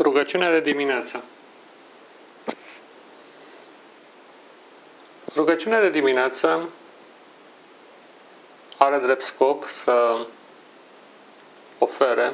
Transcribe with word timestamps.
Rugăciunea 0.00 0.50
de 0.50 0.60
dimineață. 0.60 1.24
Rugăciunea 5.34 5.80
de 5.80 5.90
dimineață 5.90 6.68
are 8.78 8.98
drept 8.98 9.22
scop 9.22 9.68
să 9.68 10.26
ofere 11.78 12.32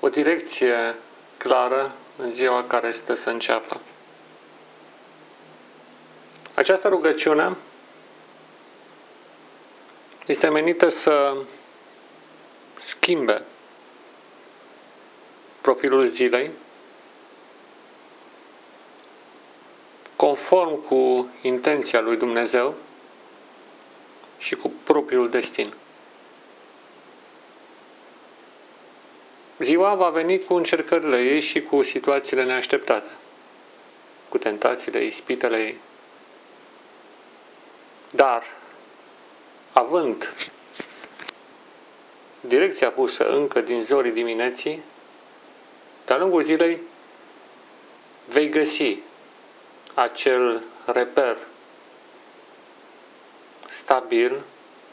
o 0.00 0.08
direcție 0.08 0.94
clară 1.36 1.92
în 2.16 2.30
ziua 2.30 2.64
care 2.64 2.88
este 2.88 3.14
să 3.14 3.30
înceapă. 3.30 3.80
Această 6.54 6.88
rugăciune 6.88 7.56
este 10.26 10.48
menită 10.48 10.88
să 10.88 11.36
schimbe 12.76 13.42
profilul 15.68 16.06
zilei, 16.06 16.50
conform 20.16 20.82
cu 20.82 21.30
intenția 21.42 22.00
lui 22.00 22.16
Dumnezeu 22.16 22.74
și 24.38 24.54
cu 24.54 24.72
propriul 24.82 25.30
destin. 25.30 25.72
Ziua 29.58 29.94
va 29.94 30.08
veni 30.08 30.38
cu 30.38 30.54
încercările 30.54 31.22
ei 31.22 31.40
și 31.40 31.62
cu 31.62 31.82
situațiile 31.82 32.44
neașteptate, 32.44 33.10
cu 34.28 34.38
tentațiile, 34.38 35.04
ispitele 35.04 35.58
ei. 35.58 35.76
Dar, 38.10 38.42
având 39.72 40.34
direcția 42.40 42.90
pusă 42.90 43.28
încă 43.28 43.60
din 43.60 43.82
zorii 43.82 44.12
dimineții, 44.12 44.82
de-a 46.08 46.16
lungul 46.16 46.42
zilei 46.42 46.80
vei 48.24 48.48
găsi 48.48 48.96
acel 49.94 50.62
reper 50.84 51.36
stabil 53.68 54.44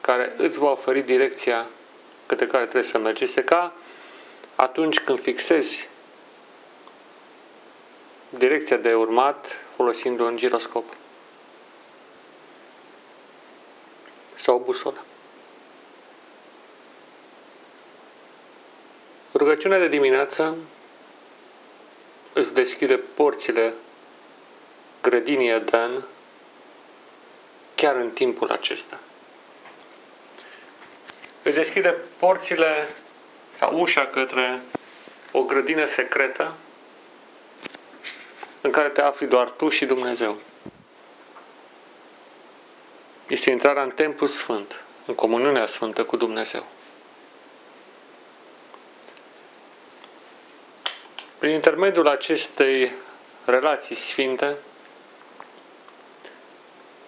care 0.00 0.34
îți 0.36 0.58
va 0.58 0.70
oferi 0.70 1.02
direcția 1.02 1.66
către 2.26 2.46
care 2.46 2.62
trebuie 2.62 2.82
să 2.82 2.98
mergi. 2.98 3.24
Este 3.24 3.44
ca 3.44 3.74
atunci 4.54 5.00
când 5.00 5.20
fixezi 5.20 5.88
direcția 8.28 8.76
de 8.76 8.94
urmat 8.94 9.64
folosind 9.76 10.20
un 10.20 10.36
giroscop 10.36 10.84
sau 14.34 14.54
o 14.56 14.58
busolă. 14.58 15.04
Rugăciunea 19.32 19.78
de 19.78 19.88
dimineață 19.88 20.56
îți 22.32 22.54
deschide 22.54 22.96
porțile 22.96 23.72
grădinii 25.02 25.50
Eden 25.50 26.04
chiar 27.74 27.96
în 27.96 28.10
timpul 28.10 28.50
acesta. 28.50 28.98
Îți 31.42 31.54
deschide 31.54 31.96
porțile 32.18 32.88
sau 33.56 33.80
ușa 33.80 34.06
către 34.06 34.60
o 35.32 35.42
grădină 35.42 35.84
secretă 35.84 36.54
în 38.60 38.70
care 38.70 38.88
te 38.88 39.00
afli 39.00 39.26
doar 39.26 39.50
tu 39.50 39.68
și 39.68 39.84
Dumnezeu. 39.86 40.36
Este 43.26 43.50
intrarea 43.50 43.82
în 43.82 43.90
Templu 43.90 44.26
Sfânt, 44.26 44.84
în 45.06 45.14
comuniunea 45.14 45.66
sfântă 45.66 46.04
cu 46.04 46.16
Dumnezeu. 46.16 46.66
Prin 51.40 51.52
intermediul 51.52 52.08
acestei 52.08 52.92
relații 53.44 53.94
sfinte, 53.94 54.56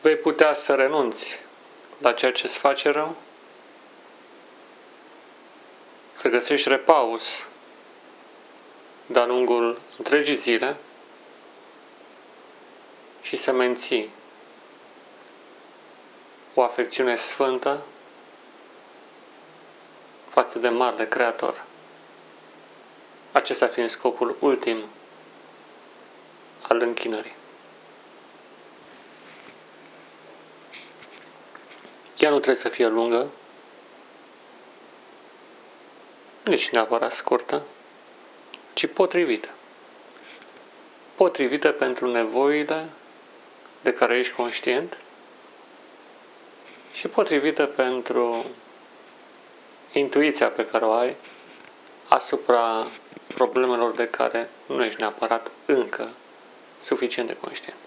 vei 0.00 0.16
putea 0.16 0.52
să 0.52 0.74
renunți 0.74 1.40
la 1.98 2.12
ceea 2.12 2.32
ce 2.32 2.46
îți 2.46 2.58
face 2.58 2.90
rău, 2.90 3.16
să 6.12 6.28
găsești 6.28 6.68
repaus 6.68 7.46
de-a 9.06 9.26
lungul 9.26 9.80
întregii 9.98 10.36
zile 10.36 10.76
și 13.22 13.36
să 13.36 13.52
menții 13.52 14.10
o 16.54 16.62
afecțiune 16.62 17.14
sfântă 17.14 17.82
față 20.28 20.58
de 20.58 20.68
Marele 20.68 21.08
Creator 21.08 21.64
acesta 23.32 23.66
fiind 23.66 23.88
scopul 23.88 24.36
ultim 24.40 24.78
al 26.62 26.80
închinării. 26.80 27.34
Ea 32.18 32.30
nu 32.30 32.36
trebuie 32.36 32.62
să 32.62 32.68
fie 32.68 32.86
lungă, 32.86 33.30
nici 36.44 36.68
neapărat 36.68 37.12
scurtă, 37.12 37.62
ci 38.72 38.86
potrivită. 38.86 39.48
Potrivită 41.14 41.72
pentru 41.72 42.10
nevoile 42.10 42.88
de 43.82 43.92
care 43.92 44.18
ești 44.18 44.34
conștient 44.34 44.98
și 46.92 47.08
potrivită 47.08 47.66
pentru 47.66 48.44
intuiția 49.92 50.50
pe 50.50 50.66
care 50.66 50.84
o 50.84 50.92
ai 50.92 51.16
asupra 52.10 52.86
problemelor 53.26 53.94
de 53.94 54.08
care 54.08 54.50
nu 54.66 54.84
ești 54.84 55.00
neapărat 55.00 55.50
încă 55.66 56.10
suficient 56.82 57.28
de 57.28 57.36
conștient. 57.36 57.78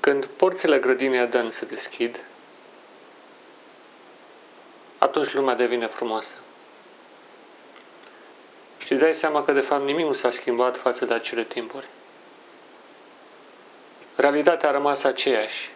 Când 0.00 0.26
porțile 0.26 0.78
grădinii 0.78 1.18
Eden 1.18 1.50
se 1.50 1.64
deschid, 1.64 2.24
atunci 4.98 5.32
lumea 5.32 5.54
devine 5.54 5.86
frumoasă. 5.86 6.36
Și 8.78 8.94
dai 8.94 9.14
seama 9.14 9.44
că 9.44 9.52
de 9.52 9.60
fapt 9.60 9.84
nimic 9.84 10.06
nu 10.06 10.12
s-a 10.12 10.30
schimbat 10.30 10.76
față 10.76 11.04
de 11.04 11.14
acele 11.14 11.44
timpuri. 11.44 11.86
Realitatea 14.16 14.68
a 14.68 14.72
rămas 14.72 15.04
aceeași, 15.04 15.70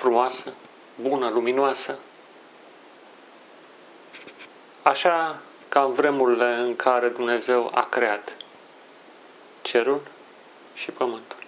frumoasă, 0.00 0.52
bună, 1.00 1.28
luminoasă. 1.28 1.98
Așa 4.82 5.42
ca 5.68 5.82
în 5.82 5.92
vremurile 5.92 6.54
în 6.54 6.76
care 6.76 7.08
Dumnezeu 7.08 7.70
a 7.74 7.84
creat 7.84 8.36
cerul 9.62 10.00
și 10.74 10.90
pământul. 10.90 11.38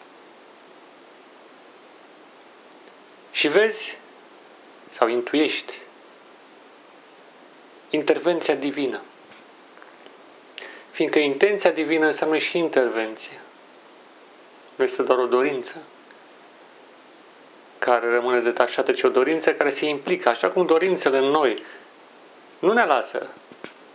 Și 3.30 3.48
vezi 3.48 3.98
sau 4.88 5.08
intuiești 5.08 5.78
intervenția 7.90 8.54
divină. 8.54 9.00
Fiindcă 10.90 11.18
intenția 11.18 11.70
divină 11.70 12.06
înseamnă 12.06 12.36
și 12.36 12.58
intervenție. 12.58 13.40
Nu 14.74 14.84
este 14.84 15.02
doar 15.02 15.18
o 15.18 15.26
dorință 15.26 15.76
care 17.84 18.10
rămâne 18.10 18.40
detașată, 18.40 18.92
ci 18.92 19.02
o 19.02 19.08
dorință 19.08 19.54
care 19.54 19.70
se 19.70 19.86
implică, 19.86 20.28
așa 20.28 20.50
cum 20.50 20.66
dorințele 20.66 21.18
în 21.18 21.24
noi 21.24 21.62
nu 22.58 22.72
ne 22.72 22.84
lasă 22.84 23.26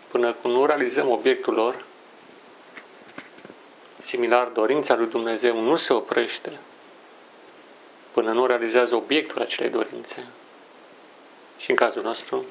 până 0.08 0.36
când 0.42 0.53
nu 0.53 0.66
realizăm 0.66 1.09
obiectul 1.09 1.53
lor. 1.53 1.84
Similar, 3.98 4.48
dorința 4.48 4.96
lui 4.96 5.08
Dumnezeu 5.08 5.59
nu 5.62 5.75
se 5.75 5.94
oprește 5.94 6.52
până 8.12 8.31
nu 8.31 8.46
realizează 8.46 8.96
obiectul 8.96 9.42
acelei 9.42 9.72
dorințe. 9.72 10.24
Și 11.57 11.69
în 11.69 11.75
cazul 11.75 12.04
nostru, 12.04 12.45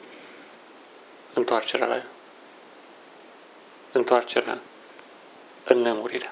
întoarcerea 1.34 1.86
la 1.86 1.94
el. 1.94 2.06
Întoarcerea 3.92 4.58
în 5.64 5.78
nemurire. 5.78 6.30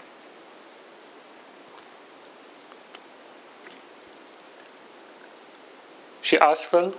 Și 6.25 6.37
astfel, 6.37 6.95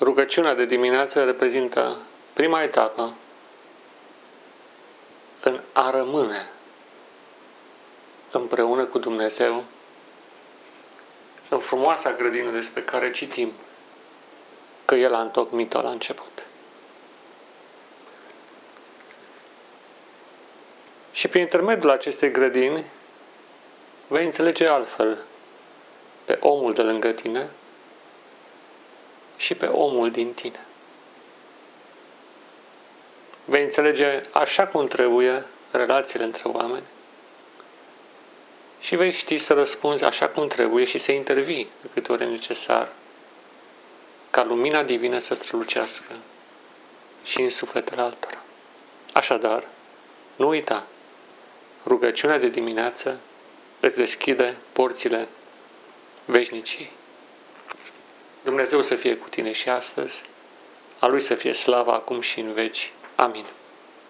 rugăciunea 0.00 0.54
de 0.54 0.64
dimineață 0.64 1.24
reprezintă 1.24 2.00
prima 2.32 2.62
etapă 2.62 3.14
în 5.42 5.60
a 5.72 5.90
rămâne 5.90 6.50
împreună 8.30 8.84
cu 8.84 8.98
Dumnezeu 8.98 9.64
în 11.48 11.58
frumoasa 11.58 12.12
grădină 12.12 12.50
despre 12.50 12.82
care 12.82 13.10
citim 13.10 13.52
că 14.84 14.94
El 14.94 15.14
a 15.14 15.20
întocmit-o 15.20 15.80
la 15.80 15.90
început. 15.90 16.46
Și 21.12 21.28
prin 21.28 21.40
intermediul 21.40 21.90
acestei 21.90 22.30
grădini 22.30 22.84
vei 24.06 24.24
înțelege 24.24 24.66
altfel 24.66 25.18
pe 26.28 26.38
omul 26.40 26.72
de 26.72 26.82
lângă 26.82 27.08
tine 27.10 27.50
și 29.36 29.54
pe 29.54 29.66
omul 29.66 30.10
din 30.10 30.32
tine. 30.32 30.66
Vei 33.44 33.62
înțelege 33.62 34.20
așa 34.32 34.66
cum 34.66 34.86
trebuie 34.86 35.44
relațiile 35.70 36.24
între 36.24 36.42
oameni 36.44 36.84
și 38.80 38.96
vei 38.96 39.10
ști 39.10 39.36
să 39.36 39.52
răspunzi 39.52 40.04
așa 40.04 40.28
cum 40.28 40.48
trebuie 40.48 40.84
și 40.84 40.98
să 40.98 41.12
intervii 41.12 41.68
de 41.80 41.88
câte 41.92 42.12
ori 42.12 42.22
e 42.22 42.26
necesar 42.26 42.92
ca 44.30 44.44
lumina 44.44 44.82
divină 44.82 45.18
să 45.18 45.34
strălucească 45.34 46.12
și 47.24 47.40
în 47.40 47.50
sufletele 47.50 48.00
altora. 48.00 48.42
Așadar, 49.12 49.66
nu 50.36 50.48
uita, 50.48 50.86
rugăciunea 51.84 52.38
de 52.38 52.48
dimineață 52.48 53.20
îți 53.80 53.96
deschide 53.96 54.56
porțile 54.72 55.28
veșnicii. 56.30 56.90
Dumnezeu 58.44 58.82
să 58.82 58.94
fie 58.94 59.16
cu 59.16 59.28
tine 59.28 59.52
și 59.52 59.68
astăzi, 59.68 60.22
a 60.98 61.06
Lui 61.06 61.20
să 61.20 61.34
fie 61.34 61.52
slava 61.52 61.92
acum 61.92 62.20
și 62.20 62.40
în 62.40 62.52
veci. 62.52 62.92
Amin. 63.14 63.44